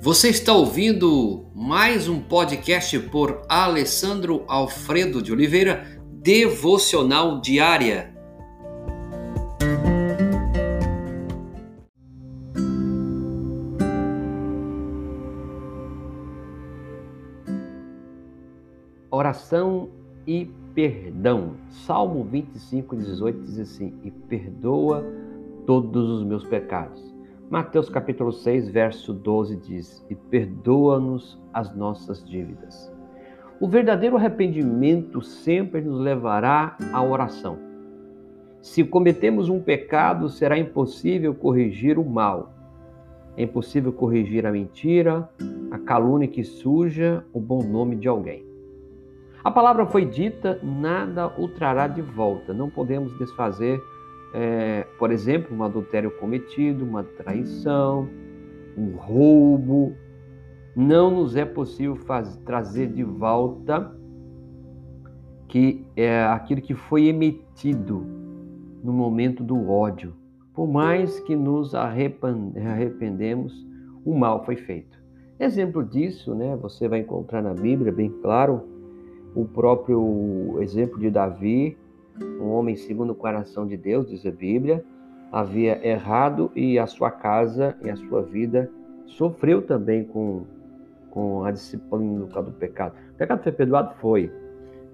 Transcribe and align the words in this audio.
Você 0.00 0.28
está 0.28 0.52
ouvindo 0.52 1.46
mais 1.52 2.08
um 2.08 2.20
podcast 2.20 2.96
por 3.10 3.42
Alessandro 3.48 4.44
Alfredo 4.46 5.20
de 5.20 5.32
Oliveira, 5.32 6.00
Devocional 6.12 7.40
Diária. 7.40 8.14
Oração 19.10 19.88
e 20.24 20.48
perdão. 20.74 21.56
Salmo 21.70 22.22
25, 22.22 22.94
18 22.94 23.42
diz 23.42 23.58
assim: 23.58 23.92
E 24.04 24.12
perdoa 24.12 25.04
todos 25.66 26.08
os 26.08 26.24
meus 26.24 26.44
pecados. 26.44 27.17
Mateus 27.50 27.88
capítulo 27.88 28.30
6, 28.30 28.68
verso 28.68 29.14
12 29.14 29.56
diz: 29.56 30.04
E 30.10 30.14
perdoa-nos 30.14 31.40
as 31.50 31.74
nossas 31.74 32.22
dívidas. 32.22 32.92
O 33.58 33.66
verdadeiro 33.66 34.18
arrependimento 34.18 35.22
sempre 35.22 35.80
nos 35.80 35.98
levará 35.98 36.76
à 36.92 37.02
oração. 37.02 37.58
Se 38.60 38.84
cometemos 38.84 39.48
um 39.48 39.62
pecado, 39.62 40.28
será 40.28 40.58
impossível 40.58 41.34
corrigir 41.34 41.98
o 41.98 42.04
mal. 42.04 42.52
É 43.34 43.44
impossível 43.44 43.94
corrigir 43.94 44.44
a 44.44 44.52
mentira, 44.52 45.26
a 45.70 45.78
calúnia 45.78 46.28
que 46.28 46.44
suja 46.44 47.24
o 47.32 47.40
bom 47.40 47.62
nome 47.62 47.96
de 47.96 48.08
alguém. 48.08 48.44
A 49.42 49.50
palavra 49.50 49.86
foi 49.86 50.04
dita, 50.04 50.60
nada 50.62 51.32
o 51.40 51.48
trará 51.48 51.88
de 51.88 52.02
volta. 52.02 52.52
Não 52.52 52.68
podemos 52.68 53.16
desfazer 53.18 53.80
é, 54.34 54.86
por 54.98 55.10
exemplo, 55.10 55.56
um 55.56 55.62
adultério 55.62 56.10
cometido, 56.10 56.84
uma 56.84 57.02
traição, 57.02 58.08
um 58.76 58.96
roubo. 58.96 59.94
Não 60.76 61.10
nos 61.10 61.34
é 61.34 61.44
possível 61.44 61.98
trazer 62.44 62.88
de 62.88 63.02
volta 63.02 63.96
que 65.48 65.84
é 65.96 66.24
aquilo 66.24 66.60
que 66.60 66.74
foi 66.74 67.06
emitido 67.06 68.04
no 68.84 68.92
momento 68.92 69.42
do 69.42 69.68
ódio. 69.70 70.14
Por 70.52 70.68
mais 70.68 71.18
que 71.20 71.34
nos 71.34 71.74
arrependemos, 71.74 73.66
o 74.04 74.14
mal 74.14 74.44
foi 74.44 74.56
feito. 74.56 74.98
Exemplo 75.40 75.84
disso, 75.84 76.34
né, 76.34 76.56
você 76.56 76.88
vai 76.88 77.00
encontrar 77.00 77.42
na 77.42 77.54
Bíblia, 77.54 77.92
bem 77.92 78.10
claro, 78.20 78.62
o 79.34 79.44
próprio 79.44 80.58
exemplo 80.60 80.98
de 80.98 81.10
Davi, 81.10 81.78
um 82.40 82.50
homem 82.50 82.76
segundo 82.76 83.10
o 83.10 83.14
coração 83.14 83.66
de 83.66 83.76
Deus, 83.76 84.08
diz 84.08 84.24
a 84.26 84.30
Bíblia, 84.30 84.84
havia 85.30 85.86
errado 85.86 86.50
e 86.54 86.78
a 86.78 86.86
sua 86.86 87.10
casa 87.10 87.76
e 87.82 87.90
a 87.90 87.96
sua 87.96 88.22
vida 88.22 88.70
sofreu 89.06 89.62
também 89.62 90.04
com, 90.04 90.44
com 91.10 91.44
a 91.44 91.50
disciplina 91.50 92.24
do 92.24 92.52
pecado. 92.52 92.94
O 93.12 93.14
pecado 93.14 93.42
foi 93.42 93.52
perdoado? 93.52 93.94
Foi. 93.96 94.32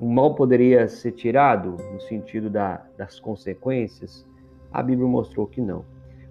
O 0.00 0.08
mal 0.08 0.34
poderia 0.34 0.88
ser 0.88 1.12
tirado 1.12 1.76
no 1.92 2.00
sentido 2.00 2.50
da, 2.50 2.84
das 2.96 3.20
consequências? 3.20 4.26
A 4.72 4.82
Bíblia 4.82 5.06
mostrou 5.06 5.46
que 5.46 5.60
não. 5.60 5.84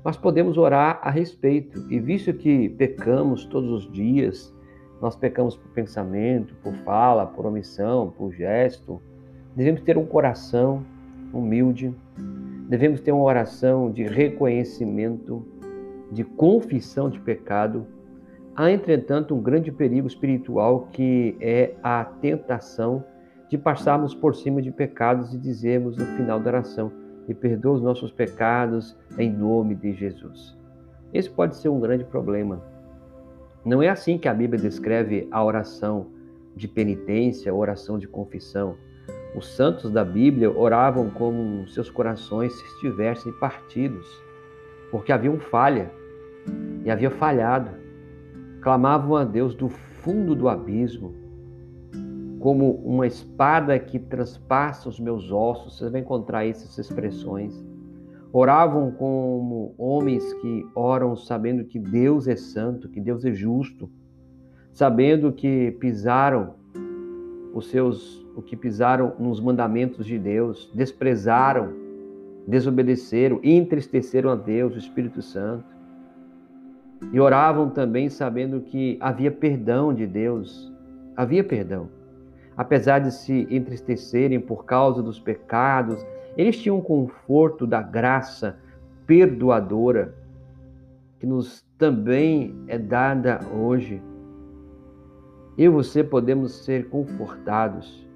Mas 0.04 0.18
podemos 0.18 0.58
orar 0.58 1.00
a 1.02 1.10
respeito, 1.10 1.86
e 1.90 1.98
visto 1.98 2.34
que 2.34 2.68
pecamos 2.70 3.46
todos 3.46 3.72
os 3.72 3.92
dias, 3.92 4.54
nós 5.02 5.16
pecamos 5.16 5.56
por 5.56 5.70
pensamento, 5.72 6.54
por 6.56 6.74
fala, 6.84 7.26
por 7.26 7.46
omissão, 7.46 8.14
por 8.18 8.34
gesto, 8.34 9.02
Devemos 9.56 9.82
ter 9.82 9.98
um 9.98 10.06
coração 10.06 10.84
humilde, 11.32 11.94
devemos 12.68 13.02
ter 13.02 13.12
uma 13.12 13.23
oração 13.23 13.92
de 13.92 14.04
reconhecimento, 14.04 15.46
de 16.12 16.23
confissão 16.23 17.09
de 17.09 17.20
pecado. 17.20 17.86
Há, 18.56 18.72
entretanto, 18.72 19.36
um 19.36 19.42
grande 19.42 19.72
perigo 19.72 20.08
espiritual 20.08 20.88
que 20.92 21.36
é 21.40 21.74
a 21.81 22.06
tentação 22.06 23.03
de 23.50 23.58
passarmos 23.58 24.16
por 24.16 24.36
cima 24.36 24.62
de 24.62 24.72
pecados 24.72 25.34
e 25.34 25.38
dizermos 25.38 25.97
no 25.97 26.06
final 26.18 26.40
da 26.40 26.50
oração: 26.50 26.91
e 27.28 27.34
perdoa 27.34 27.75
os 27.75 27.81
nossos 27.81 28.12
pecados 28.12 28.97
em 29.18 29.31
nome 29.31 29.75
de 29.75 29.94
Jesus. 29.94 30.58
Esse 31.14 31.30
pode 31.30 31.56
ser 31.58 31.70
um 31.70 31.80
grande 31.80 32.03
problema. 32.03 32.62
Não 33.64 33.81
é 33.81 33.90
assim 33.90 34.18
que 34.18 34.28
a 34.28 34.34
Bíblia 34.34 34.59
descreve 34.59 35.28
a 35.31 35.44
oração 35.44 36.08
de 36.56 36.68
penitência, 36.68 37.52
a 37.52 37.56
oração 37.56 37.97
de 37.97 38.08
confissão. 38.08 38.75
Os 39.36 39.56
santos 39.56 39.90
da 39.90 40.06
Bíblia 40.06 40.52
oravam 40.52 41.10
como 41.10 41.68
seus 41.68 41.90
corações 41.90 42.54
se 42.54 42.64
estivessem 42.66 43.34
partidos, 43.34 44.08
porque 44.92 45.12
haviam 45.12 45.40
falha 45.40 45.92
e 46.86 46.92
havia 46.92 47.10
falhado. 47.10 47.72
Clamavam 48.62 49.16
a 49.16 49.24
Deus 49.24 49.56
do 49.56 49.70
fundo 49.70 50.36
do 50.36 50.48
abismo, 50.48 51.16
como 52.40 52.74
uma 52.86 53.08
espada 53.08 53.80
que 53.80 53.98
transpassa 53.98 54.88
os 54.88 55.00
meus 55.00 55.32
ossos. 55.32 55.80
Você 55.80 55.90
vai 55.90 56.02
encontrar 56.02 56.46
essas 56.46 56.78
expressões. 56.78 57.54
Oravam 58.32 58.92
como 58.92 59.74
homens 59.78 60.32
que 60.36 60.66
oram 60.76 61.16
sabendo 61.16 61.66
que 61.66 61.80
Deus 61.80 62.28
é 62.28 62.36
santo, 62.36 62.88
que 62.88 63.00
Deus 63.02 63.26
é 63.26 63.34
justo, 63.34 63.90
sabendo 64.72 65.32
que 65.32 65.72
pisaram 65.80 66.56
os 67.54 67.68
seus 67.70 68.22
o 68.36 68.42
que 68.42 68.56
pisaram 68.56 69.14
nos 69.20 69.40
mandamentos 69.40 70.06
de 70.06 70.18
Deus, 70.18 70.72
desprezaram, 70.74 71.74
desobedeceram 72.48 73.40
e 73.44 73.54
entristeceram 73.56 74.30
a 74.30 74.36
Deus, 74.36 74.76
o 74.76 74.78
Espírito 74.78 75.22
Santo. 75.22 75.66
E 77.12 77.20
oravam 77.20 77.70
também 77.70 78.10
sabendo 78.10 78.62
que 78.62 78.98
havia 79.00 79.32
perdão 79.32 79.94
de 79.94 80.08
Deus, 80.08 80.72
havia 81.16 81.44
perdão. 81.44 81.90
Apesar 82.56 83.00
de 83.00 83.12
se 83.12 83.48
entristecerem 83.50 84.40
por 84.40 84.66
causa 84.66 85.02
dos 85.02 85.20
pecados, 85.20 86.06
eles 86.38 86.58
tinham 86.58 86.78
o 86.78 86.84
conforto 86.84 87.68
da 87.68 87.82
graça 87.82 88.58
perdoadora 89.06 90.16
que 91.20 91.26
nos 91.26 91.66
também 91.78 92.56
é 92.68 92.78
dada 92.78 93.40
hoje. 93.54 94.02
Eu 95.58 95.72
e 95.72 95.76
você 95.76 96.04
podemos 96.04 96.64
ser 96.64 96.90
confortados 96.90 98.08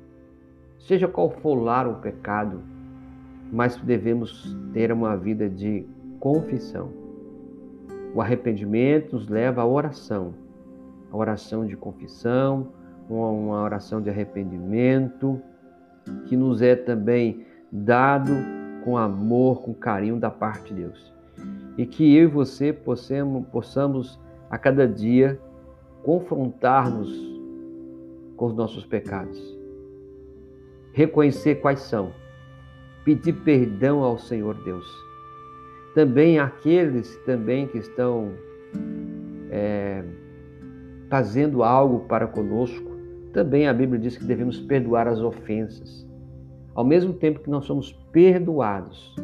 seja 0.80 1.08
qual 1.08 1.30
for 1.30 1.56
lá 1.56 1.88
o 1.88 1.96
pecado, 1.96 2.62
mas 3.52 3.78
devemos 3.78 4.56
ter 4.74 4.92
uma 4.92 5.16
vida 5.16 5.50
de 5.50 5.86
confissão. 6.20 6.90
O 8.14 8.22
arrependimento 8.22 9.14
nos 9.14 9.28
leva 9.28 9.62
à 9.62 9.66
oração, 9.66 10.34
a 11.12 11.18
oração 11.18 11.66
de 11.66 11.76
confissão, 11.76 12.70
uma 13.10 13.62
oração 13.62 14.02
de 14.02 14.10
arrependimento, 14.10 15.42
que 16.26 16.36
nos 16.36 16.62
é 16.62 16.76
também 16.76 17.46
dado 17.72 18.34
com 18.84 18.98
amor, 18.98 19.62
com 19.62 19.74
carinho 19.74 20.18
da 20.18 20.32
parte 20.32 20.74
de 20.74 20.82
Deus. 20.82 21.14
E 21.78 21.86
que 21.86 22.16
eu 22.16 22.24
e 22.24 22.28
você 22.28 22.74
possamos, 22.74 23.46
possamos 23.50 24.20
a 24.50 24.58
cada 24.58 24.88
dia 24.88 25.40
confrontar-nos 26.04 27.12
com 28.36 28.46
os 28.46 28.54
nossos 28.54 28.86
pecados 28.86 29.58
reconhecer 30.97 31.62
quais 31.62 31.81
são, 31.81 32.12
pedir 33.06 33.34
perdão 33.44 34.03
ao 34.03 34.18
Senhor 34.18 34.56
Deus. 34.63 34.84
Também 35.94 36.40
aqueles 36.40 37.16
também 37.18 37.68
que 37.68 37.78
estão 37.78 38.31
é, 39.52 40.03
fazendo 41.07 41.62
algo 41.62 42.00
para 42.07 42.25
conosco, 42.25 42.97
também 43.31 43.68
a 43.68 43.74
Bíblia 43.75 44.00
diz 44.00 44.18
que 44.18 44.25
devemos 44.25 44.59
perdoar 44.59 45.07
as 45.07 45.19
ofensas. 45.19 46.03
Ao 46.74 46.84
mesmo 46.84 47.13
tempo 47.13 47.41
que 47.41 47.50
nós 47.50 47.66
somos 47.66 47.91
perdoados, 48.12 49.16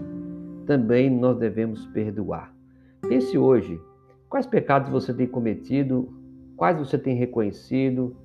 também 0.68 1.10
nós 1.10 1.40
devemos 1.40 1.88
perdoar. 1.88 2.54
Pense 3.02 3.36
hoje, 3.36 3.82
quais 4.30 4.46
pecados 4.46 4.92
você 4.92 5.12
tem 5.12 5.26
cometido, 5.26 6.14
quais 6.56 6.78
você 6.78 7.00
tem 7.00 7.16
reconhecido, 7.16 8.16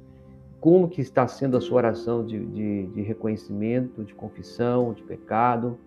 como 0.60 0.88
que 0.88 1.00
está 1.00 1.26
sendo 1.28 1.56
a 1.56 1.60
sua 1.60 1.76
oração 1.76 2.24
de, 2.24 2.44
de, 2.46 2.86
de 2.88 3.02
reconhecimento, 3.02 4.04
de 4.04 4.14
confissão, 4.14 4.92
de 4.92 5.02
pecado? 5.02 5.78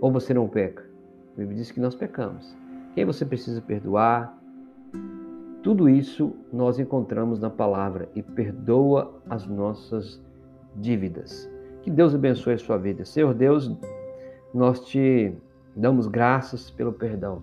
Ou 0.00 0.12
você 0.12 0.34
não 0.34 0.48
peca? 0.48 0.84
A 1.34 1.40
Bíblia 1.40 1.56
diz 1.56 1.70
que 1.70 1.80
nós 1.80 1.94
pecamos. 1.94 2.54
Quem 2.94 3.04
você 3.04 3.24
precisa 3.24 3.62
perdoar? 3.62 4.38
Tudo 5.62 5.88
isso 5.88 6.34
nós 6.52 6.78
encontramos 6.78 7.38
na 7.38 7.48
palavra 7.48 8.08
e 8.14 8.22
perdoa 8.22 9.14
as 9.30 9.46
nossas 9.46 10.20
dívidas. 10.76 11.50
Que 11.82 11.90
Deus 11.90 12.14
abençoe 12.14 12.54
a 12.54 12.58
sua 12.58 12.76
vida. 12.76 13.04
Senhor 13.04 13.32
Deus, 13.32 13.70
nós 14.52 14.84
te 14.84 15.32
damos 15.74 16.06
graças 16.06 16.70
pelo 16.70 16.92
perdão. 16.92 17.42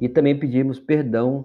E 0.00 0.08
também 0.08 0.38
pedimos 0.38 0.80
perdão 0.80 1.44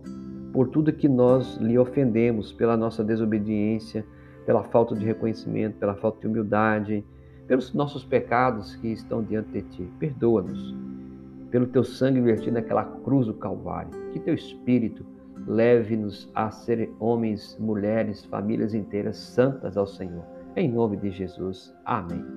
por 0.58 0.70
tudo 0.70 0.92
que 0.92 1.08
nós 1.08 1.56
lhe 1.58 1.78
ofendemos, 1.78 2.52
pela 2.52 2.76
nossa 2.76 3.04
desobediência, 3.04 4.04
pela 4.44 4.64
falta 4.64 4.96
de 4.96 5.06
reconhecimento, 5.06 5.78
pela 5.78 5.94
falta 5.94 6.22
de 6.22 6.26
humildade, 6.26 7.06
pelos 7.46 7.76
nossos 7.76 8.04
pecados 8.04 8.76
que 8.78 8.88
estão 8.88 9.22
diante 9.22 9.52
de 9.52 9.62
ti. 9.62 9.88
Perdoa-nos 10.00 10.76
pelo 11.52 11.68
teu 11.68 11.84
sangue 11.84 12.22
vertido 12.22 12.54
naquela 12.54 12.86
cruz 12.86 13.28
do 13.28 13.36
Calvário. 13.36 13.92
Que 14.12 14.20
teu 14.20 14.34
Espírito 14.34 15.06
leve-nos 15.46 16.28
a 16.34 16.50
ser 16.50 16.90
homens, 17.00 17.56
mulheres, 17.60 18.26
famílias 18.26 18.74
inteiras 18.74 19.18
santas 19.18 19.78
ao 19.78 19.86
Senhor. 19.86 20.26
Em 20.56 20.68
nome 20.72 20.98
de 20.98 21.12
Jesus. 21.12 21.72
Amém. 21.86 22.37